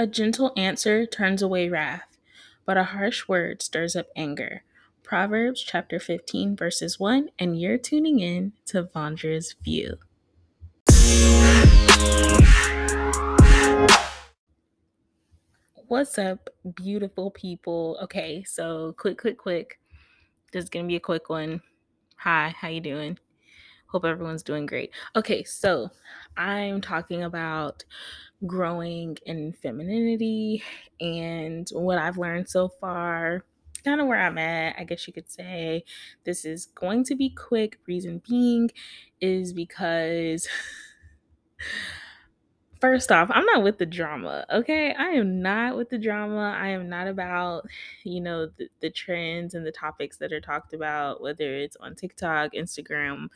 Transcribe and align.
A 0.00 0.06
gentle 0.06 0.52
answer 0.56 1.06
turns 1.06 1.42
away 1.42 1.68
wrath, 1.68 2.16
but 2.64 2.76
a 2.76 2.84
harsh 2.84 3.26
word 3.26 3.62
stirs 3.62 3.96
up 3.96 4.06
anger. 4.14 4.62
Proverbs 5.02 5.60
chapter 5.60 5.98
15, 5.98 6.54
verses 6.54 7.00
1, 7.00 7.30
and 7.36 7.60
you're 7.60 7.78
tuning 7.78 8.20
in 8.20 8.52
to 8.66 8.84
Vondra's 8.84 9.56
View. 9.64 9.96
What's 15.88 16.16
up, 16.16 16.48
beautiful 16.76 17.32
people? 17.32 17.98
Okay, 18.00 18.44
so 18.44 18.94
quick, 18.96 19.18
quick, 19.18 19.36
quick. 19.36 19.80
This 20.52 20.62
is 20.62 20.70
gonna 20.70 20.86
be 20.86 20.94
a 20.94 21.00
quick 21.00 21.28
one. 21.28 21.60
Hi, 22.18 22.54
how 22.56 22.68
you 22.68 22.80
doing? 22.80 23.18
Hope 23.88 24.04
everyone's 24.04 24.42
doing 24.42 24.66
great. 24.66 24.90
Okay, 25.16 25.44
so 25.44 25.90
I'm 26.36 26.80
talking 26.80 27.22
about 27.22 27.84
growing 28.46 29.16
in 29.24 29.54
femininity 29.54 30.62
and 31.00 31.68
what 31.72 31.98
I've 31.98 32.18
learned 32.18 32.48
so 32.48 32.68
far, 32.68 33.44
kind 33.84 34.00
of 34.00 34.06
where 34.06 34.20
I'm 34.20 34.36
at, 34.38 34.76
I 34.78 34.84
guess 34.84 35.06
you 35.06 35.14
could 35.14 35.30
say. 35.30 35.84
This 36.24 36.44
is 36.44 36.66
going 36.66 37.04
to 37.04 37.14
be 37.14 37.30
quick. 37.30 37.78
Reason 37.86 38.22
being 38.28 38.70
is 39.22 39.54
because 39.54 40.46
First 42.80 43.10
off, 43.10 43.28
I'm 43.32 43.44
not 43.44 43.64
with 43.64 43.78
the 43.78 43.86
drama, 43.86 44.46
okay? 44.52 44.94
I 44.94 45.08
am 45.08 45.42
not 45.42 45.76
with 45.76 45.90
the 45.90 45.98
drama. 45.98 46.56
I 46.56 46.68
am 46.68 46.88
not 46.88 47.08
about, 47.08 47.66
you 48.04 48.20
know, 48.20 48.46
the, 48.46 48.68
the 48.80 48.90
trends 48.90 49.54
and 49.54 49.66
the 49.66 49.72
topics 49.72 50.18
that 50.18 50.32
are 50.32 50.40
talked 50.40 50.72
about, 50.72 51.20
whether 51.20 51.56
it's 51.56 51.76
on 51.76 51.96
TikTok, 51.96 52.52
Instagram, 52.52 53.28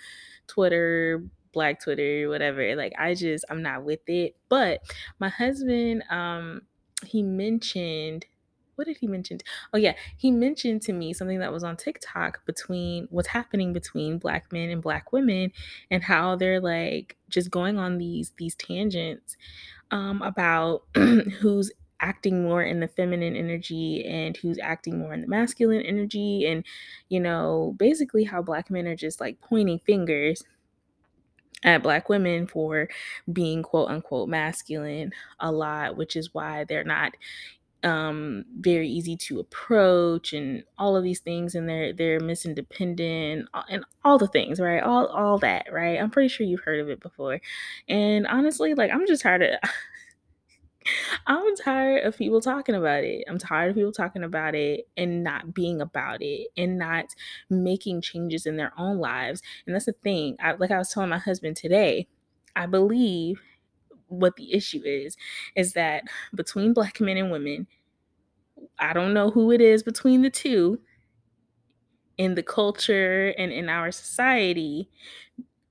Twitter, 0.47 1.25
Black 1.53 1.81
Twitter, 1.83 2.29
whatever. 2.29 2.77
Like, 2.77 2.93
I 2.99 3.15
just, 3.15 3.45
I'm 3.51 3.63
not 3.63 3.83
with 3.83 4.09
it. 4.09 4.37
But 4.49 4.83
my 5.19 5.29
husband, 5.29 6.05
um, 6.09 6.63
he 7.05 7.23
mentioned 7.23 8.27
what 8.83 8.89
did 8.89 8.97
he 8.97 9.07
mention? 9.07 9.39
Oh 9.73 9.79
yeah, 9.79 9.95
he 10.17 10.33
mentioned 10.33 10.83
to 10.83 10.93
me 10.93 11.13
something 11.13 11.39
that 11.39 11.53
was 11.53 11.63
on 11.63 11.77
TikTok 11.77 12.45
between 12.47 13.07
what's 13.11 13.29
happening 13.29 13.73
between 13.73 14.19
black 14.19 14.51
men 14.53 14.71
and 14.71 14.83
black 14.83 15.13
women 15.13 15.53
and 15.89 16.03
how 16.03 16.35
they're 16.35 16.61
like 16.61 17.17
just 17.29 17.49
going 17.49 17.79
on 17.79 17.99
these 17.99 18.33
these 18.39 18.57
tangents 18.57 19.37
um, 19.93 20.21
about 20.21 20.83
who's 20.97 21.71
acting 22.01 22.43
more 22.43 22.61
in 22.61 22.81
the 22.81 22.89
feminine 22.89 23.37
energy 23.37 24.05
and 24.05 24.37
who's 24.39 24.59
acting 24.59 24.99
more 24.99 25.15
in 25.15 25.21
the 25.21 25.29
masculine 25.29 25.83
energy 25.83 26.45
and 26.45 26.65
you 27.09 27.21
know 27.21 27.77
basically 27.79 28.25
how 28.25 28.43
black 28.43 28.69
men 28.69 28.89
are 28.89 28.97
just 28.97 29.21
like 29.21 29.41
pointing 29.41 29.79
fingers 29.79 30.43
at 31.63 31.85
black 31.85 32.09
women 32.09 32.49
for 32.49 32.89
being 33.33 33.63
quote 33.63 33.89
unquote 33.89 34.29
masculine 34.29 35.13
a 35.39 35.53
lot 35.53 35.97
which 35.97 36.17
is 36.17 36.35
why 36.35 36.65
they're 36.65 36.83
not 36.83 37.13
um, 37.85 38.45
very 38.61 38.89
easy 38.89 39.17
to 39.17 39.41
approach 39.41 40.33
and 40.33 40.65
all 40.79 40.97
of 40.97 41.03
these 41.05 41.21
things 41.21 41.55
and 41.55 41.69
they're 41.69 41.93
they're 41.93 42.21
miss 42.21 42.47
independent 42.47 43.49
and 43.69 43.85
all 44.05 44.19
the 44.19 44.29
things 44.29 44.61
right? 44.61 44.83
All 44.83 45.07
all 45.07 45.39
that 45.39 45.67
right? 45.73 45.99
I'm 46.01 46.11
pretty 46.11 46.29
sure 46.29 46.47
you've 46.47 46.61
heard 46.61 46.81
of 46.81 46.89
it 46.89 47.01
before. 47.01 47.41
And 47.89 48.27
honestly 48.27 48.75
like 48.75 48.91
i'm 48.93 49.07
just 49.07 49.23
tired 49.23 49.43
of 49.43 49.71
i'm 51.27 51.57
tired 51.57 52.05
of 52.05 52.17
people 52.17 52.41
talking 52.41 52.75
about 52.75 53.05
it. 53.05 53.25
I'm 53.29 53.39
tired 53.39 53.71
of 53.71 53.77
people 53.77 53.93
talking 53.93 54.25
about 54.25 54.55
it 54.55 54.89
and 54.97 55.23
not 55.23 55.55
being 55.55 55.81
about 55.81 56.23
it 56.23 56.49
and 56.57 56.79
not 56.79 57.07
making 57.51 58.03
changes 58.03 58.47
in 58.47 58.57
their 58.57 58.73
own 58.79 58.99
lives. 58.99 59.43
And 59.67 59.75
that's 59.75 59.87
the 59.87 59.93
thing. 59.93 60.37
I, 60.41 60.53
like 60.53 60.71
i 60.71 60.79
was 60.79 60.91
telling 60.91 61.11
my 61.11 61.19
husband 61.19 61.57
today 61.57 62.09
i 62.57 62.67
believe 62.67 63.41
what 64.13 64.37
the 64.37 64.53
issue 64.53 64.83
is 64.85 65.17
is 65.57 65.73
that 65.75 66.05
between 66.35 66.73
black 66.73 67.01
men 67.01 67.17
and 67.17 67.31
women 67.31 67.67
i 68.79 68.93
don't 68.93 69.15
know 69.15 69.31
who 69.31 69.51
it 69.51 69.61
is 69.61 69.83
between 69.83 70.23
the 70.23 70.31
two 70.31 70.79
in 72.19 72.35
the 72.35 72.43
culture 72.43 73.35
and 73.39 73.53
in 73.53 73.69
our 73.69 73.91
society 73.91 74.89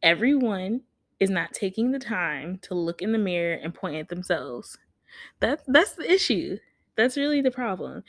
everyone 0.04 0.82
is 1.20 1.30
not 1.30 1.54
taking 1.54 1.92
the 1.92 2.00
time 2.00 2.58
to 2.64 2.74
look 2.74 3.02
in 3.02 3.12
the 3.12 3.18
mirror 3.18 3.54
and 3.54 3.74
point 3.74 3.96
at 3.96 4.10
themselves. 4.10 4.78
That 5.40 5.62
that's 5.68 5.94
the 5.94 6.12
issue. 6.12 6.58
That's 6.96 7.18
really 7.18 7.42
the 7.42 7.52
problem. 7.52 8.04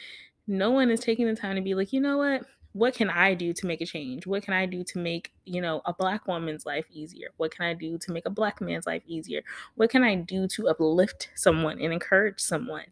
No 0.47 0.71
one 0.71 0.91
is 0.91 1.01
taking 1.01 1.27
the 1.27 1.37
time 1.37 1.56
to 1.56 1.62
be 1.62 1.75
like 1.75 1.93
you 1.93 2.01
know 2.01 2.19
what 2.19 2.47
what 2.72 2.94
can 2.94 3.10
I 3.10 3.34
do 3.34 3.53
to 3.53 3.66
make 3.66 3.81
a 3.81 3.87
change? 3.87 4.27
What 4.27 4.43
can 4.43 4.55
I 4.55 4.66
do 4.66 4.83
to 4.84 4.99
make, 4.99 5.33
you 5.44 5.60
know, 5.60 5.83
a 5.84 5.93
black 5.93 6.27
woman's 6.27 6.65
life 6.65 6.87
easier? 6.91 7.28
What 7.37 7.55
can 7.55 7.66
I 7.66 7.75
do 7.75 7.99
to 7.99 8.12
make 8.12 8.25
a 8.25 8.31
black 8.31 8.60
man's 8.60 8.87
life 8.87 9.03
easier? 9.06 9.43
What 9.75 9.91
can 9.91 10.03
I 10.03 10.15
do 10.15 10.49
to 10.49 10.69
uplift 10.69 11.28
someone 11.34 11.81
and 11.81 11.93
encourage 11.93 12.41
someone? 12.41 12.87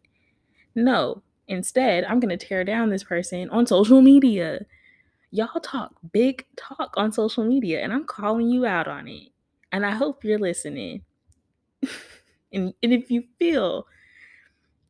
No. 0.75 1.23
Instead, 1.47 2.03
I'm 2.05 2.19
going 2.19 2.37
to 2.37 2.45
tear 2.45 2.63
down 2.63 2.89
this 2.89 3.03
person 3.03 3.49
on 3.49 3.65
social 3.65 4.01
media. 4.01 4.65
Y'all 5.31 5.59
talk 5.59 5.93
big 6.11 6.45
talk 6.55 6.93
on 6.95 7.11
social 7.11 7.43
media, 7.43 7.81
and 7.81 7.91
I'm 7.91 8.05
calling 8.05 8.49
you 8.49 8.65
out 8.65 8.87
on 8.87 9.07
it. 9.07 9.29
And 9.71 9.85
I 9.85 9.91
hope 9.91 10.23
you're 10.23 10.39
listening. 10.39 11.03
and, 12.53 12.73
and 12.83 12.93
if 12.93 13.09
you 13.09 13.23
feel 13.39 13.87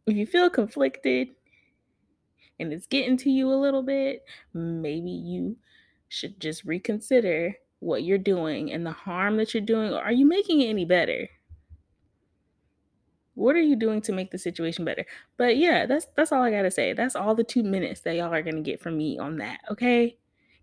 if 0.07 0.17
you 0.17 0.25
feel 0.25 0.49
conflicted 0.49 1.29
and 2.61 2.71
it's 2.71 2.87
getting 2.87 3.17
to 3.17 3.29
you 3.29 3.51
a 3.51 3.55
little 3.55 3.83
bit, 3.83 4.23
maybe 4.53 5.09
you 5.09 5.57
should 6.07 6.39
just 6.39 6.63
reconsider 6.63 7.55
what 7.79 8.03
you're 8.03 8.17
doing 8.17 8.71
and 8.71 8.85
the 8.85 8.91
harm 8.91 9.37
that 9.37 9.53
you're 9.53 9.61
doing. 9.61 9.93
Are 9.93 10.11
you 10.11 10.25
making 10.25 10.61
it 10.61 10.67
any 10.67 10.85
better? 10.85 11.27
What 13.33 13.55
are 13.55 13.61
you 13.61 13.75
doing 13.75 14.01
to 14.01 14.11
make 14.11 14.29
the 14.29 14.37
situation 14.37 14.85
better? 14.85 15.05
But 15.37 15.57
yeah, 15.57 15.85
that's 15.85 16.05
that's 16.15 16.31
all 16.31 16.43
I 16.43 16.51
gotta 16.51 16.69
say. 16.69 16.93
That's 16.93 17.15
all 17.15 17.33
the 17.33 17.43
two 17.43 17.63
minutes 17.63 18.01
that 18.01 18.15
y'all 18.15 18.33
are 18.33 18.43
gonna 18.43 18.61
get 18.61 18.81
from 18.81 18.97
me 18.97 19.17
on 19.17 19.37
that, 19.37 19.61
okay? 19.71 20.17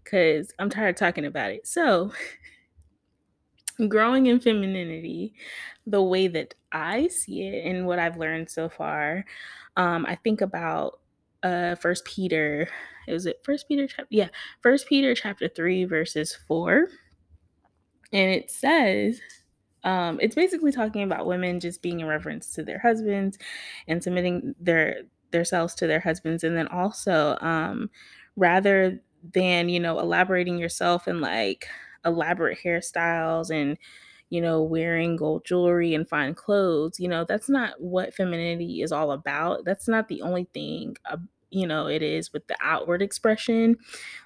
Cause 0.04 0.52
I'm 0.58 0.70
tired 0.70 0.90
of 0.90 0.96
talking 0.96 1.24
about 1.24 1.50
it. 1.50 1.66
So 1.66 2.12
growing 3.88 4.26
in 4.26 4.38
femininity, 4.38 5.34
the 5.86 6.02
way 6.02 6.28
that 6.28 6.54
I 6.72 7.08
see 7.08 7.42
it 7.48 7.66
and 7.66 7.86
what 7.86 7.98
I've 7.98 8.16
learned 8.16 8.50
so 8.50 8.68
far, 8.68 9.24
um, 9.76 10.06
I 10.06 10.16
think 10.16 10.40
about 10.40 11.00
uh 11.42 11.74
first 11.76 12.04
peter 12.04 12.68
is 13.06 13.26
it 13.26 13.40
first 13.44 13.68
peter 13.68 13.86
chapter 13.86 14.06
yeah 14.10 14.28
first 14.60 14.88
peter 14.88 15.14
chapter 15.14 15.48
3 15.48 15.84
verses 15.84 16.36
4 16.46 16.88
and 18.12 18.30
it 18.30 18.50
says 18.50 19.20
um 19.84 20.18
it's 20.20 20.34
basically 20.34 20.72
talking 20.72 21.02
about 21.02 21.26
women 21.26 21.60
just 21.60 21.82
being 21.82 22.00
in 22.00 22.06
reference 22.06 22.52
to 22.54 22.64
their 22.64 22.80
husbands 22.80 23.38
and 23.86 24.02
submitting 24.02 24.54
their 24.60 25.02
themselves 25.30 25.74
to 25.76 25.86
their 25.86 26.00
husbands. 26.00 26.44
And 26.44 26.56
then 26.56 26.68
also 26.68 27.36
um 27.40 27.90
rather 28.36 29.00
than 29.34 29.68
you 29.68 29.80
know 29.80 29.98
elaborating 29.98 30.58
yourself 30.58 31.08
in 31.08 31.20
like 31.20 31.66
elaborate 32.04 32.58
hairstyles 32.64 33.50
and 33.50 33.76
you 34.30 34.40
know, 34.40 34.62
wearing 34.62 35.16
gold 35.16 35.44
jewelry 35.44 35.94
and 35.94 36.08
fine 36.08 36.34
clothes. 36.34 37.00
You 37.00 37.08
know, 37.08 37.24
that's 37.24 37.48
not 37.48 37.80
what 37.80 38.14
femininity 38.14 38.82
is 38.82 38.92
all 38.92 39.12
about. 39.12 39.64
That's 39.64 39.88
not 39.88 40.08
the 40.08 40.22
only 40.22 40.44
thing, 40.54 40.96
uh, 41.06 41.18
you 41.50 41.66
know, 41.66 41.86
it 41.86 42.02
is 42.02 42.32
with 42.32 42.46
the 42.46 42.56
outward 42.60 43.00
expression 43.00 43.76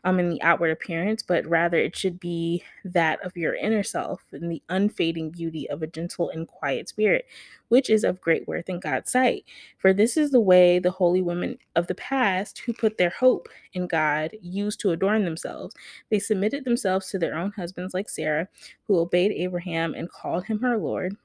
um, 0.05 0.19
and 0.19 0.33
the 0.33 0.43
outward 0.43 0.71
appearance, 0.71 1.22
but 1.22 1.47
rather 1.47 1.77
it 1.77 1.97
should 1.97 2.19
be 2.19 2.65
that 2.84 3.25
of 3.25 3.37
your 3.37 3.55
inner 3.55 3.83
self 3.83 4.22
and 4.33 4.50
the 4.50 4.62
unfading 4.69 5.31
beauty 5.31 5.69
of 5.71 5.83
a 5.83 5.87
gentle 5.87 6.31
and 6.31 6.49
quiet 6.49 6.88
spirit, 6.88 7.27
which 7.69 7.88
is 7.88 8.03
of 8.03 8.21
great 8.21 8.49
worth 8.49 8.69
in 8.69 8.81
God's 8.81 9.12
sight. 9.12 9.44
For 9.78 9.93
this 9.93 10.16
is 10.16 10.31
the 10.31 10.41
way 10.41 10.78
the 10.78 10.91
holy 10.91 11.22
women 11.22 11.59
of 11.77 11.87
the 11.87 11.94
past 11.94 12.59
who 12.60 12.72
put 12.72 12.99
their 12.99 13.10
hope 13.10 13.49
in 13.72 13.87
God 13.87 14.33
used 14.41 14.81
to 14.81 14.91
adorn 14.91 15.25
themselves. 15.25 15.75
They 16.10 16.19
submitted 16.19 16.65
themselves 16.65 17.09
to 17.10 17.19
their 17.19 17.37
own 17.37 17.53
husbands, 17.53 17.94
like 17.94 18.09
Sarah, 18.09 18.49
who 18.89 18.99
obeyed 18.99 19.33
Abraham 19.33 19.94
and 19.94 20.10
called 20.10 20.44
him 20.47 20.60
her 20.60 20.77
Lord. 20.77 21.16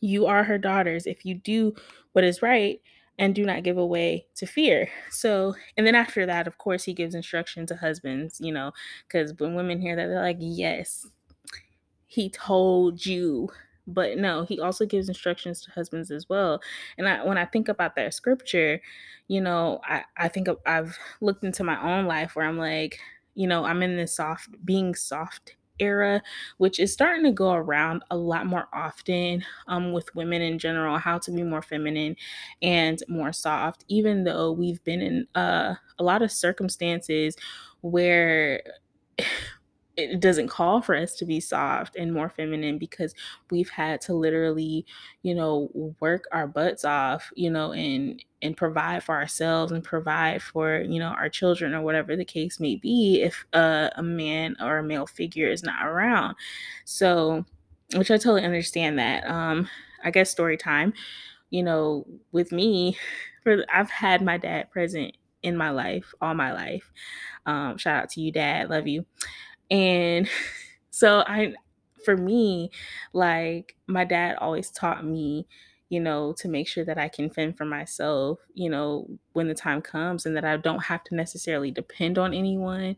You 0.00 0.26
are 0.26 0.44
her 0.44 0.58
daughters 0.58 1.06
if 1.06 1.24
you 1.24 1.34
do 1.36 1.74
what 2.12 2.24
is 2.24 2.42
right 2.42 2.80
and 3.18 3.34
do 3.34 3.44
not 3.44 3.64
give 3.64 3.76
away 3.76 4.26
to 4.36 4.46
fear. 4.46 4.88
So, 5.10 5.54
and 5.76 5.86
then 5.86 5.94
after 5.94 6.24
that, 6.26 6.46
of 6.46 6.58
course, 6.58 6.84
he 6.84 6.94
gives 6.94 7.14
instruction 7.14 7.66
to 7.66 7.76
husbands, 7.76 8.40
you 8.40 8.52
know, 8.52 8.72
because 9.06 9.34
when 9.38 9.54
women 9.54 9.80
hear 9.80 9.96
that, 9.96 10.06
they're 10.06 10.22
like, 10.22 10.38
yes, 10.40 11.06
he 12.06 12.30
told 12.30 13.04
you. 13.04 13.48
But 13.86 14.18
no, 14.18 14.44
he 14.44 14.60
also 14.60 14.84
gives 14.84 15.08
instructions 15.08 15.62
to 15.62 15.70
husbands 15.70 16.10
as 16.10 16.28
well. 16.28 16.60
And 16.98 17.08
I, 17.08 17.24
when 17.24 17.38
I 17.38 17.46
think 17.46 17.68
about 17.68 17.96
that 17.96 18.12
scripture, 18.14 18.80
you 19.28 19.40
know, 19.40 19.80
I, 19.82 20.04
I 20.16 20.28
think 20.28 20.48
I've 20.66 20.96
looked 21.20 21.42
into 21.42 21.64
my 21.64 21.80
own 21.82 22.06
life 22.06 22.36
where 22.36 22.46
I'm 22.46 22.58
like, 22.58 22.98
you 23.34 23.46
know, 23.46 23.64
I'm 23.64 23.82
in 23.82 23.96
this 23.96 24.14
soft, 24.14 24.50
being 24.64 24.94
soft 24.94 25.56
era, 25.80 26.22
which 26.58 26.78
is 26.80 26.92
starting 26.92 27.24
to 27.24 27.32
go 27.32 27.52
around 27.52 28.02
a 28.10 28.16
lot 28.16 28.46
more 28.46 28.68
often 28.72 29.44
um, 29.66 29.92
with 29.92 30.14
women 30.14 30.42
in 30.42 30.58
general, 30.58 30.98
how 30.98 31.18
to 31.18 31.30
be 31.30 31.42
more 31.42 31.62
feminine 31.62 32.16
and 32.62 33.02
more 33.08 33.32
soft, 33.32 33.84
even 33.88 34.24
though 34.24 34.52
we've 34.52 34.82
been 34.84 35.00
in 35.00 35.26
uh, 35.34 35.74
a 35.98 36.02
lot 36.02 36.22
of 36.22 36.32
circumstances 36.32 37.36
where 37.80 38.62
it 39.96 40.20
doesn't 40.20 40.46
call 40.46 40.80
for 40.80 40.94
us 40.94 41.16
to 41.16 41.24
be 41.24 41.40
soft 41.40 41.96
and 41.96 42.12
more 42.12 42.28
feminine 42.28 42.78
because 42.78 43.14
we've 43.50 43.70
had 43.70 44.00
to 44.00 44.14
literally, 44.14 44.86
you 45.22 45.34
know, 45.34 45.70
work 46.00 46.24
our 46.30 46.46
butts 46.46 46.84
off, 46.84 47.32
you 47.34 47.50
know, 47.50 47.72
and 47.72 48.22
and 48.42 48.56
provide 48.56 49.02
for 49.02 49.14
ourselves 49.14 49.72
and 49.72 49.82
provide 49.82 50.42
for, 50.42 50.80
you 50.80 50.98
know, 50.98 51.08
our 51.08 51.28
children 51.28 51.74
or 51.74 51.82
whatever 51.82 52.16
the 52.16 52.24
case 52.24 52.60
may 52.60 52.76
be 52.76 53.20
if 53.22 53.44
uh, 53.52 53.90
a 53.96 54.02
man 54.02 54.56
or 54.60 54.78
a 54.78 54.82
male 54.82 55.06
figure 55.06 55.48
is 55.48 55.62
not 55.62 55.86
around. 55.86 56.36
So, 56.84 57.44
which 57.94 58.10
I 58.10 58.16
totally 58.16 58.44
understand 58.44 58.98
that. 58.98 59.26
Um 59.28 59.68
I 60.04 60.10
guess 60.12 60.30
story 60.30 60.56
time, 60.56 60.92
you 61.50 61.62
know, 61.62 62.06
with 62.32 62.52
me 62.52 62.96
for 63.42 63.64
I've 63.72 63.90
had 63.90 64.22
my 64.22 64.38
dad 64.38 64.70
present 64.70 65.16
in 65.42 65.56
my 65.56 65.70
life 65.70 66.14
all 66.20 66.34
my 66.34 66.52
life. 66.52 66.90
Um 67.46 67.78
shout 67.78 68.04
out 68.04 68.10
to 68.10 68.20
you 68.20 68.32
dad, 68.32 68.70
love 68.70 68.86
you 68.86 69.06
and 69.70 70.28
so 70.90 71.20
I 71.26 71.54
for 72.04 72.16
me, 72.16 72.70
like 73.12 73.76
my 73.86 74.04
dad 74.04 74.36
always 74.40 74.70
taught 74.70 75.04
me, 75.04 75.46
you 75.88 76.00
know, 76.00 76.34
to 76.34 76.48
make 76.48 76.68
sure 76.68 76.84
that 76.84 76.98
I 76.98 77.08
can 77.08 77.30
fend 77.30 77.56
for 77.56 77.64
myself, 77.64 78.40
you 78.54 78.68
know, 78.68 79.06
when 79.32 79.48
the 79.48 79.54
time 79.54 79.80
comes 79.80 80.26
and 80.26 80.36
that 80.36 80.44
I 80.44 80.56
don't 80.56 80.84
have 80.84 81.02
to 81.04 81.14
necessarily 81.14 81.70
depend 81.70 82.18
on 82.18 82.34
anyone. 82.34 82.96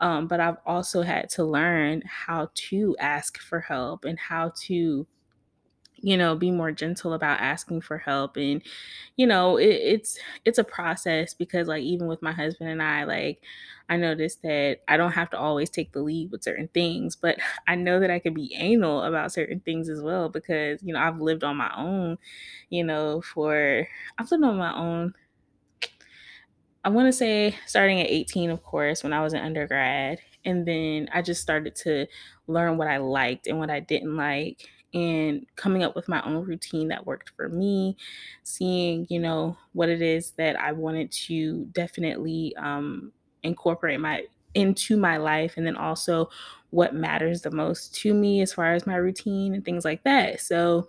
Um, 0.00 0.26
but 0.26 0.40
I've 0.40 0.58
also 0.66 1.02
had 1.02 1.30
to 1.30 1.44
learn 1.44 2.02
how 2.06 2.50
to 2.54 2.96
ask 2.98 3.38
for 3.38 3.60
help 3.60 4.04
and 4.04 4.18
how 4.18 4.52
to 4.66 5.06
you 6.06 6.16
know 6.16 6.36
be 6.36 6.52
more 6.52 6.72
gentle 6.72 7.12
about 7.12 7.40
asking 7.40 7.80
for 7.82 7.98
help 7.98 8.36
and 8.36 8.62
you 9.16 9.26
know 9.26 9.56
it, 9.56 9.66
it's 9.70 10.18
it's 10.44 10.58
a 10.58 10.64
process 10.64 11.34
because 11.34 11.66
like 11.68 11.82
even 11.82 12.06
with 12.06 12.22
my 12.22 12.32
husband 12.32 12.70
and 12.70 12.82
i 12.82 13.04
like 13.04 13.42
i 13.88 13.96
noticed 13.96 14.42
that 14.42 14.78
i 14.88 14.96
don't 14.96 15.12
have 15.12 15.30
to 15.30 15.38
always 15.38 15.70
take 15.70 15.92
the 15.92 16.00
lead 16.00 16.30
with 16.30 16.44
certain 16.44 16.68
things 16.68 17.16
but 17.16 17.38
i 17.68 17.74
know 17.74 17.98
that 17.98 18.10
i 18.10 18.18
can 18.20 18.34
be 18.34 18.54
anal 18.54 19.02
about 19.02 19.32
certain 19.32 19.60
things 19.60 19.88
as 19.88 20.00
well 20.00 20.28
because 20.28 20.82
you 20.82 20.92
know 20.94 21.00
i've 21.00 21.20
lived 21.20 21.42
on 21.44 21.56
my 21.56 21.72
own 21.76 22.16
you 22.70 22.84
know 22.84 23.20
for 23.22 23.88
i've 24.18 24.30
lived 24.30 24.44
on 24.44 24.56
my 24.58 24.74
own 24.76 25.14
I 26.84 26.88
want 26.88 27.06
to 27.08 27.12
say 27.12 27.56
starting 27.66 28.00
at 28.00 28.08
18, 28.10 28.50
of 28.50 28.62
course, 28.62 29.02
when 29.02 29.12
I 29.12 29.22
was 29.22 29.32
an 29.32 29.40
undergrad. 29.44 30.20
And 30.44 30.66
then 30.66 31.08
I 31.12 31.22
just 31.22 31.42
started 31.42 31.74
to 31.76 32.06
learn 32.46 32.76
what 32.78 32.86
I 32.86 32.98
liked 32.98 33.48
and 33.48 33.58
what 33.58 33.70
I 33.70 33.80
didn't 33.80 34.16
like 34.16 34.68
and 34.94 35.46
coming 35.56 35.82
up 35.82 35.94
with 35.94 36.08
my 36.08 36.22
own 36.22 36.44
routine 36.44 36.88
that 36.88 37.06
worked 37.06 37.30
for 37.36 37.48
me, 37.48 37.96
seeing, 38.42 39.06
you 39.10 39.18
know, 39.20 39.56
what 39.72 39.88
it 39.88 40.00
is 40.02 40.32
that 40.32 40.58
I 40.58 40.72
wanted 40.72 41.10
to 41.12 41.66
definitely 41.72 42.54
um, 42.56 43.12
incorporate 43.42 44.00
my 44.00 44.24
into 44.54 44.96
my 44.96 45.18
life 45.18 45.54
and 45.58 45.66
then 45.66 45.76
also 45.76 46.30
what 46.70 46.94
matters 46.94 47.42
the 47.42 47.50
most 47.50 47.94
to 47.94 48.14
me 48.14 48.40
as 48.40 48.54
far 48.54 48.72
as 48.72 48.86
my 48.86 48.96
routine 48.96 49.54
and 49.54 49.64
things 49.64 49.84
like 49.84 50.02
that. 50.04 50.40
So 50.40 50.88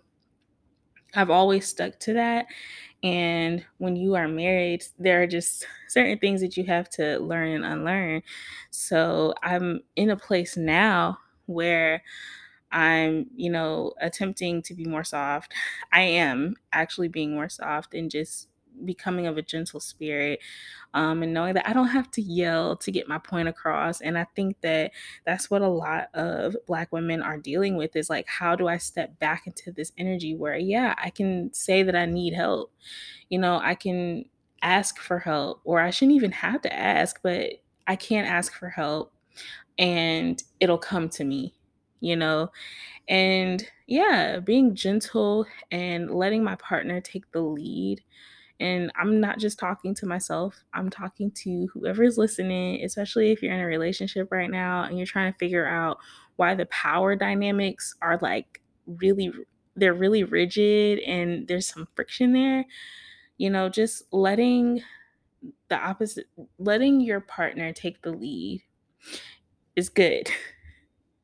I've 1.15 1.29
always 1.29 1.67
stuck 1.67 2.00
to 2.01 2.13
that 2.13 2.45
and 3.03 3.65
when 3.77 3.95
you 3.95 4.15
are 4.15 4.27
married, 4.27 4.85
there 5.00 5.21
are 5.23 5.27
just 5.27 5.65
certain 5.89 6.19
things 6.19 6.41
that 6.41 6.57
you 6.57 6.65
have 6.65 6.89
to 6.91 7.19
learn 7.19 7.51
and 7.51 7.65
unlearn. 7.65 8.23
So 8.71 9.33
I'm 9.43 9.81
in 9.95 10.09
a 10.11 10.17
place 10.17 10.57
now 10.57 11.19
where 11.47 12.03
I'm, 12.71 13.27
you 13.35 13.49
know, 13.49 13.93
attempting 14.01 14.61
to 14.63 14.73
be 14.73 14.85
more 14.85 15.03
soft. 15.03 15.53
I 15.91 16.01
am 16.01 16.55
actually 16.71 17.07
being 17.07 17.33
more 17.33 17.49
soft 17.49 17.93
and 17.93 18.11
just 18.11 18.49
becoming 18.85 19.25
of 19.25 19.37
a 19.37 19.41
gentle 19.41 19.79
spirit 19.79 20.39
um, 20.93 21.23
and 21.23 21.33
knowing 21.33 21.55
that 21.55 21.67
I 21.67 21.73
don't 21.73 21.87
have 21.87 22.11
to 22.11 22.21
yell 22.21 22.75
to 22.77 22.91
get 22.91 23.07
my 23.07 23.17
point 23.17 23.47
across. 23.47 24.01
And 24.01 24.17
I 24.17 24.27
think 24.35 24.61
that 24.61 24.91
that's 25.25 25.49
what 25.49 25.61
a 25.61 25.67
lot 25.67 26.09
of 26.13 26.55
Black 26.67 26.91
women 26.91 27.21
are 27.21 27.37
dealing 27.37 27.75
with 27.75 27.95
is 27.95 28.09
like, 28.09 28.27
how 28.27 28.55
do 28.55 28.67
I 28.67 28.77
step 28.77 29.17
back 29.19 29.47
into 29.47 29.71
this 29.71 29.91
energy 29.97 30.35
where, 30.35 30.57
yeah, 30.57 30.93
I 31.03 31.09
can 31.09 31.53
say 31.53 31.83
that 31.83 31.95
I 31.95 32.05
need 32.05 32.33
help? 32.33 32.71
You 33.29 33.39
know, 33.39 33.59
I 33.61 33.75
can 33.75 34.25
ask 34.61 34.99
for 34.99 35.19
help, 35.19 35.61
or 35.63 35.79
I 35.79 35.89
shouldn't 35.89 36.15
even 36.15 36.31
have 36.31 36.61
to 36.61 36.73
ask, 36.73 37.19
but 37.23 37.53
I 37.87 37.95
can't 37.95 38.27
ask 38.27 38.53
for 38.53 38.69
help 38.69 39.13
and 39.77 40.41
it'll 40.59 40.77
come 40.77 41.09
to 41.09 41.23
me, 41.23 41.53
you 41.99 42.15
know? 42.15 42.51
And 43.07 43.67
yeah, 43.88 44.39
being 44.39 44.75
gentle 44.75 45.45
and 45.71 46.11
letting 46.11 46.44
my 46.44 46.55
partner 46.55 47.01
take 47.01 47.31
the 47.31 47.41
lead 47.41 48.03
and 48.59 48.91
I'm 48.95 49.19
not 49.19 49.38
just 49.38 49.59
talking 49.59 49.94
to 49.95 50.07
myself, 50.07 50.63
I'm 50.73 50.89
talking 50.89 51.31
to 51.31 51.67
whoever's 51.73 52.17
listening, 52.17 52.83
especially 52.83 53.31
if 53.31 53.44
you're 53.44 53.53
in 53.53 53.59
a 53.59 53.65
relationship 53.65 54.31
right 54.31 54.49
now 54.49 54.83
and 54.83 54.97
you're 54.97 55.05
trying 55.05 55.31
to 55.31 55.38
figure 55.38 55.67
out 55.67 55.97
why 56.38 56.55
the 56.55 56.65
power 56.67 57.15
dynamics 57.15 57.95
are 58.01 58.17
like 58.21 58.61
really, 58.88 59.31
they're 59.75 59.93
really 59.93 60.23
rigid 60.23 61.00
and 61.00 61.47
there's 61.47 61.67
some 61.67 61.88
friction 61.95 62.33
there. 62.33 62.65
You 63.38 63.51
know, 63.51 63.69
just 63.69 64.11
letting 64.11 64.81
the 65.69 65.77
opposite, 65.77 66.27
letting 66.57 67.01
your 67.01 67.21
partner 67.21 67.73
take 67.73 68.01
the 68.01 68.11
lead 68.11 68.63
is 69.75 69.89
good. 69.89 70.29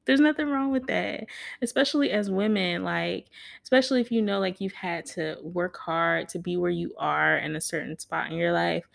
there's 0.05 0.19
nothing 0.19 0.49
wrong 0.49 0.71
with 0.71 0.85
that 0.87 1.25
especially 1.61 2.11
as 2.11 2.29
women 2.29 2.83
like 2.83 3.27
especially 3.63 4.01
if 4.01 4.11
you 4.11 4.21
know 4.21 4.39
like 4.39 4.59
you've 4.61 4.73
had 4.73 5.05
to 5.05 5.37
work 5.41 5.77
hard 5.77 6.27
to 6.29 6.39
be 6.39 6.57
where 6.57 6.71
you 6.71 6.93
are 6.97 7.37
in 7.37 7.55
a 7.55 7.61
certain 7.61 7.97
spot 7.97 8.31
in 8.31 8.37
your 8.37 8.51
life 8.51 8.85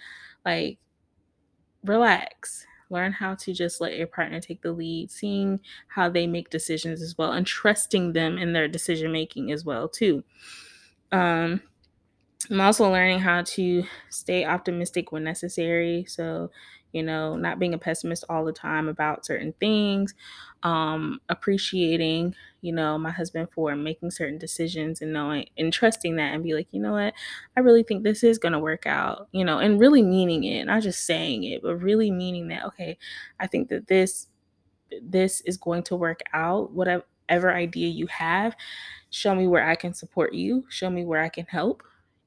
like 0.45 0.79
relax 1.85 2.67
learn 2.91 3.13
how 3.13 3.35
to 3.35 3.53
just 3.53 3.81
let 3.83 3.97
your 3.97 4.07
partner 4.07 4.41
take 4.41 4.63
the 4.63 4.73
lead 4.73 5.11
seeing 5.11 5.61
how 5.89 6.09
they 6.09 6.27
make 6.27 6.51
decisions 6.51 7.03
as 7.03 7.17
well 7.19 7.33
and 7.33 7.47
trusting 7.47 8.13
them 8.15 8.39
in 8.39 8.53
their 8.53 8.67
decision 8.67 9.13
making 9.13 9.53
as 9.53 9.65
well 9.65 9.89
too 9.89 10.23
um 11.13 11.61
I'm 12.51 12.61
also 12.61 12.91
learning 12.91 13.21
how 13.21 13.43
to 13.43 13.85
stay 14.11 14.45
optimistic 14.45 15.13
when 15.13 15.25
necessary. 15.25 16.05
So, 16.09 16.51
you 16.93 17.03
know, 17.03 17.37
not 17.37 17.59
being 17.59 17.75
a 17.75 17.79
pessimist 17.79 18.25
all 18.29 18.45
the 18.45 18.53
time 18.53 18.89
about 18.89 19.27
certain 19.27 19.53
things, 19.61 20.15
um, 20.63 21.21
appreciating, 21.29 22.35
you 22.61 22.73
know, 22.73 22.99
my 22.99 23.11
husband 23.11 23.49
for 23.53 23.75
making 23.77 24.11
certain 24.11 24.39
decisions 24.39 25.01
and 25.01 25.13
knowing 25.13 25.47
and 25.57 25.73
trusting 25.73 26.17
that 26.17 26.35
and 26.35 26.43
be 26.43 26.55
like, 26.55 26.69
you 26.73 26.81
know 26.81 26.93
what, 26.93 27.15
I 27.57 27.61
really 27.61 27.83
think 27.83 28.03
this 28.03 28.25
is 28.25 28.39
going 28.39 28.53
to 28.53 28.59
work 28.59 28.87
out, 28.87 29.29
you 29.33 29.45
know, 29.45 29.59
and 29.59 29.79
really 29.79 30.03
meaning 30.03 30.45
it, 30.45 30.65
not 30.65 30.83
just 30.83 31.05
saying 31.07 31.45
it, 31.45 31.63
but 31.63 31.77
really 31.77 32.11
meaning 32.11 32.49
that, 32.49 32.65
okay, 32.67 32.99
I 33.39 33.47
think 33.47 33.69
that 33.69 33.87
this 33.89 34.27
this 35.03 35.41
is 35.43 35.57
going 35.57 35.83
to 35.85 35.97
work 35.97 36.21
out. 36.33 36.73
Whatever 36.73 37.53
idea 37.53 37.89
you 37.89 38.07
have 38.07 38.57
show 39.11 39.35
me 39.35 39.49
where 39.49 39.67
i 39.69 39.75
can 39.75 39.95
support 39.95 40.35
you 40.35 40.65
show 40.69 40.91
me 40.91 41.05
where 41.05 41.23
i 41.23 41.29
can 41.29 41.47
help 41.47 41.83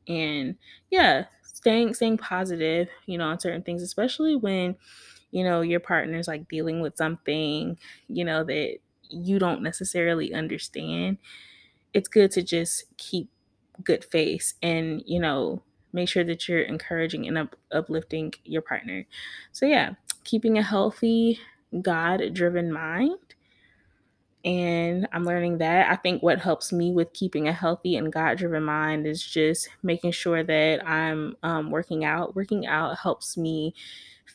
and 0.07 0.57
yeah 0.90 1.25
staying 1.62 1.94
staying 1.94 2.18
positive 2.18 2.90
you 3.07 3.18
know 3.18 3.28
on 3.28 3.40
certain 3.40 3.64
things 3.64 3.81
especially 3.83 4.35
when 4.35 4.76
you 5.31 5.44
know 5.44 5.62
your 5.62 5.80
partner's 5.80 6.28
like 6.28 6.47
dealing 6.50 6.81
with 6.81 6.97
something 6.97 7.78
you 8.07 8.26
know 8.26 8.44
that 8.44 8.78
you 9.09 9.40
don't 9.40 9.64
necessarily 9.64 10.33
understand 10.33 11.18
it's 11.94 12.07
good 12.07 12.31
to 12.31 12.42
just 12.44 12.85
keep 12.97 13.30
good 13.83 14.06
face 14.06 14.56
and 14.62 15.04
you 15.06 15.19
know 15.19 15.62
make 15.94 16.09
sure 16.09 16.24
that 16.24 16.47
you're 16.47 16.62
encouraging 16.62 17.28
and 17.28 17.38
up- 17.38 17.56
uplifting 17.71 18.33
your 18.45 18.62
partner. 18.62 19.06
So 19.52 19.66
yeah 19.66 19.95
keeping 20.24 20.57
a 20.57 20.64
healthy 20.64 21.40
god 21.81 22.33
driven 22.33 22.71
mind 22.71 23.18
and 24.44 25.07
I'm 25.12 25.26
learning 25.26 25.60
that. 25.60 25.90
I 25.92 25.95
think 25.95 26.24
what 26.24 26.40
helps 26.40 26.74
me 26.74 26.92
with 26.92 27.14
keeping 27.14 27.48
a 27.48 27.54
healthy 27.54 27.95
and 27.95 28.12
God 28.12 28.38
driven 28.38 28.64
mind 28.64 29.06
is 29.06 29.24
just 29.24 29.69
making 29.83 30.12
sure 30.12 30.44
that 30.44 30.88
I'm 30.88 31.36
um, 31.44 31.69
working 31.69 32.06
out. 32.06 32.36
Working 32.36 32.66
out 32.66 32.98
helps 32.98 33.38
me 33.38 33.76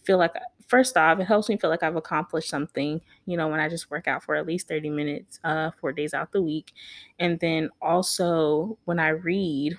feel 0.04 0.18
like, 0.18 0.34
first 0.68 0.96
off, 0.96 1.18
it 1.18 1.24
helps 1.24 1.48
me 1.48 1.56
feel 1.56 1.70
like 1.70 1.82
I've 1.82 1.96
accomplished 1.96 2.48
something, 2.48 3.00
you 3.26 3.36
know, 3.36 3.48
when 3.48 3.58
I 3.60 3.68
just 3.68 3.90
work 3.90 4.06
out 4.06 4.22
for 4.22 4.36
at 4.36 4.46
least 4.46 4.68
30 4.68 4.90
minutes, 4.90 5.40
uh, 5.42 5.72
four 5.80 5.92
days 5.92 6.14
out 6.14 6.30
the 6.32 6.42
week. 6.42 6.72
And 7.18 7.40
then 7.40 7.70
also 7.82 8.78
when 8.84 9.00
I 9.00 9.08
read, 9.08 9.76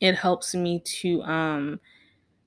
it 0.00 0.14
helps 0.14 0.54
me 0.54 0.80
to, 0.80 1.22
um, 1.22 1.80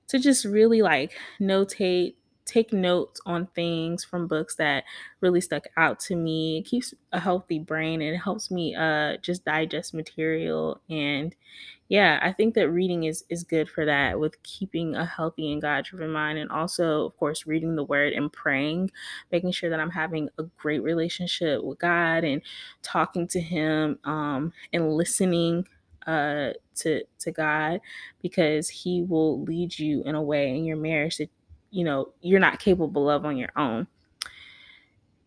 to 0.08 0.18
just 0.18 0.44
really 0.44 0.82
like 0.82 1.12
notate 1.40 2.14
take 2.52 2.72
notes 2.72 3.20
on 3.26 3.46
things 3.54 4.04
from 4.04 4.26
books 4.28 4.56
that 4.56 4.84
really 5.20 5.40
stuck 5.40 5.64
out 5.76 6.00
to 6.00 6.16
me. 6.16 6.58
It 6.58 6.62
keeps 6.66 6.94
a 7.12 7.20
healthy 7.20 7.58
brain 7.58 8.02
and 8.02 8.14
it 8.14 8.18
helps 8.18 8.50
me 8.50 8.74
uh 8.74 9.16
just 9.18 9.44
digest 9.44 9.94
material 9.94 10.80
and 10.90 11.34
yeah, 11.88 12.18
I 12.22 12.32
think 12.32 12.54
that 12.54 12.70
reading 12.70 13.04
is 13.04 13.24
is 13.28 13.44
good 13.44 13.68
for 13.68 13.84
that 13.84 14.18
with 14.18 14.42
keeping 14.42 14.94
a 14.94 15.04
healthy 15.04 15.52
and 15.52 15.60
God-driven 15.60 16.10
mind 16.10 16.38
and 16.38 16.50
also 16.50 17.04
of 17.06 17.16
course 17.18 17.46
reading 17.46 17.76
the 17.76 17.84
word 17.84 18.12
and 18.14 18.32
praying, 18.32 18.90
making 19.30 19.52
sure 19.52 19.68
that 19.70 19.80
I'm 19.80 19.90
having 19.90 20.28
a 20.38 20.44
great 20.58 20.82
relationship 20.82 21.62
with 21.62 21.78
God 21.78 22.24
and 22.24 22.42
talking 22.82 23.28
to 23.28 23.40
him 23.40 23.98
um 24.04 24.52
and 24.72 24.92
listening 24.94 25.66
uh 26.06 26.50
to 26.76 27.02
to 27.20 27.30
God 27.30 27.80
because 28.22 28.68
he 28.68 29.02
will 29.02 29.42
lead 29.44 29.78
you 29.78 30.02
in 30.04 30.14
a 30.14 30.22
way 30.22 30.50
in 30.56 30.64
your 30.64 30.76
marriage 30.76 31.18
that 31.18 31.30
you 31.72 31.84
know 31.84 32.12
you're 32.20 32.40
not 32.40 32.60
capable 32.60 33.10
of 33.10 33.24
on 33.24 33.36
your 33.36 33.50
own. 33.56 33.86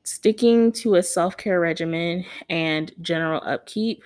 Sticking 0.04 0.72
to 0.74 0.96
a 0.96 1.04
self 1.04 1.36
care 1.36 1.60
regimen 1.60 2.26
and 2.50 2.92
general 3.02 3.42
upkeep 3.44 4.04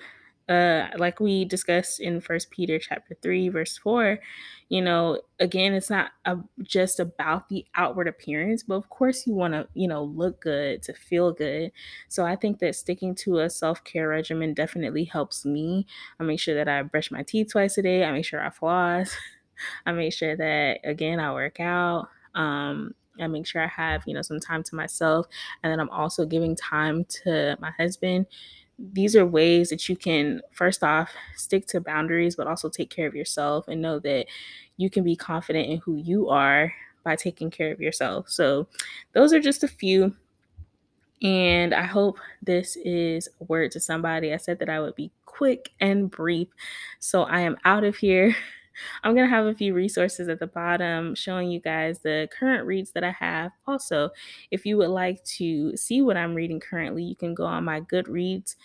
uh 0.50 0.88
like 0.96 1.20
we 1.20 1.44
discussed 1.44 2.00
in 2.00 2.20
first 2.20 2.50
peter 2.50 2.78
chapter 2.78 3.16
3 3.22 3.48
verse 3.50 3.78
4 3.78 4.18
you 4.68 4.82
know 4.82 5.20
again 5.38 5.72
it's 5.74 5.88
not 5.90 6.10
a, 6.24 6.36
just 6.62 6.98
about 6.98 7.48
the 7.48 7.64
outward 7.76 8.08
appearance 8.08 8.64
but 8.64 8.74
of 8.74 8.88
course 8.90 9.26
you 9.26 9.34
want 9.34 9.54
to 9.54 9.68
you 9.74 9.86
know 9.86 10.02
look 10.02 10.40
good 10.40 10.82
to 10.82 10.92
feel 10.92 11.30
good. 11.32 11.70
So 12.08 12.26
i 12.26 12.34
think 12.34 12.58
that 12.58 12.74
sticking 12.74 13.14
to 13.16 13.38
a 13.38 13.50
self-care 13.50 14.08
regimen 14.08 14.54
definitely 14.54 15.04
helps 15.04 15.44
me. 15.44 15.86
I 16.18 16.24
make 16.24 16.40
sure 16.40 16.56
that 16.56 16.68
i 16.68 16.82
brush 16.82 17.10
my 17.12 17.22
teeth 17.22 17.52
twice 17.52 17.78
a 17.78 17.82
day. 17.82 18.04
I 18.04 18.10
make 18.10 18.24
sure 18.24 18.44
i 18.44 18.50
floss. 18.50 19.14
I 19.86 19.92
make 19.92 20.12
sure 20.12 20.36
that 20.36 20.80
again 20.84 21.20
i 21.20 21.32
work 21.32 21.60
out 21.60 22.08
um 22.34 22.94
I 23.20 23.26
make 23.26 23.46
sure 23.46 23.62
I 23.62 23.66
have, 23.66 24.02
you 24.06 24.14
know, 24.14 24.22
some 24.22 24.40
time 24.40 24.62
to 24.62 24.74
myself. 24.74 25.26
And 25.62 25.70
then 25.70 25.78
I'm 25.80 25.90
also 25.90 26.24
giving 26.24 26.56
time 26.56 27.04
to 27.24 27.56
my 27.60 27.70
husband. 27.72 28.26
These 28.78 29.14
are 29.14 29.26
ways 29.26 29.68
that 29.70 29.88
you 29.88 29.96
can 29.96 30.40
first 30.52 30.82
off 30.82 31.10
stick 31.36 31.66
to 31.68 31.80
boundaries 31.80 32.36
but 32.36 32.46
also 32.46 32.70
take 32.70 32.88
care 32.90 33.06
of 33.06 33.14
yourself 33.14 33.68
and 33.68 33.82
know 33.82 33.98
that 34.00 34.26
you 34.78 34.88
can 34.88 35.04
be 35.04 35.16
confident 35.16 35.68
in 35.68 35.78
who 35.78 35.96
you 35.96 36.30
are 36.30 36.72
by 37.04 37.16
taking 37.16 37.50
care 37.50 37.72
of 37.72 37.80
yourself. 37.80 38.28
So 38.30 38.68
those 39.12 39.32
are 39.34 39.40
just 39.40 39.64
a 39.64 39.68
few 39.68 40.14
and 41.22 41.74
i 41.74 41.82
hope 41.82 42.18
this 42.42 42.76
is 42.76 43.28
a 43.40 43.44
word 43.44 43.70
to 43.72 43.80
somebody. 43.80 44.32
I 44.32 44.36
said 44.38 44.58
that 44.60 44.68
i 44.70 44.80
would 44.80 44.94
be 44.94 45.10
quick 45.26 45.70
and 45.80 46.10
brief 46.10 46.48
so 46.98 47.22
i 47.22 47.40
am 47.40 47.56
out 47.64 47.84
of 47.84 47.96
here 47.96 48.34
I'm 49.02 49.14
going 49.14 49.28
to 49.28 49.34
have 49.34 49.46
a 49.46 49.54
few 49.54 49.74
resources 49.74 50.28
at 50.28 50.38
the 50.38 50.46
bottom 50.46 51.14
showing 51.14 51.50
you 51.50 51.60
guys 51.60 52.00
the 52.00 52.28
current 52.36 52.66
reads 52.66 52.92
that 52.92 53.04
I 53.04 53.12
have. 53.12 53.52
Also, 53.66 54.10
if 54.50 54.64
you 54.64 54.76
would 54.76 54.90
like 54.90 55.22
to 55.24 55.76
see 55.76 56.02
what 56.02 56.16
I'm 56.16 56.34
reading 56.34 56.60
currently, 56.60 57.02
you 57.02 57.16
can 57.16 57.34
go 57.34 57.44
on 57.44 57.64
my 57.64 57.80
Goodreads 57.80 58.56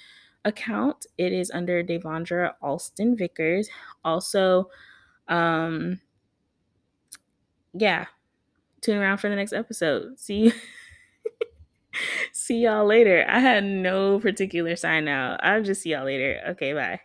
account. 0.45 1.05
It 1.17 1.33
is 1.33 1.51
under 1.51 1.83
Devondra 1.83 2.53
Alston 2.61 3.17
Vickers. 3.17 3.69
Also, 4.03 4.69
um, 5.27 5.99
yeah, 7.73 8.05
tune 8.81 8.97
around 8.97 9.17
for 9.17 9.29
the 9.29 9.35
next 9.35 9.53
episode. 9.53 10.19
See 10.19 10.35
you. 10.35 10.51
see 12.31 12.59
y'all 12.59 12.85
later. 12.85 13.25
I 13.27 13.39
had 13.39 13.63
no 13.63 14.19
particular 14.19 14.75
sign 14.75 15.07
out. 15.07 15.43
I'll 15.43 15.63
just 15.63 15.81
see 15.81 15.91
y'all 15.91 16.05
later. 16.05 16.39
Okay, 16.49 16.73
bye. 16.73 17.01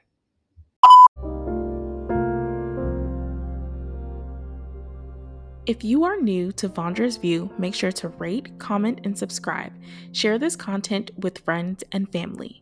If 5.70 5.84
you 5.84 6.02
are 6.02 6.20
new 6.20 6.50
to 6.54 6.68
Vondra's 6.68 7.16
View, 7.16 7.48
make 7.56 7.76
sure 7.76 7.92
to 7.92 8.08
rate, 8.08 8.58
comment, 8.58 9.02
and 9.04 9.16
subscribe. 9.16 9.72
Share 10.10 10.36
this 10.36 10.56
content 10.56 11.12
with 11.16 11.38
friends 11.38 11.84
and 11.92 12.10
family. 12.10 12.60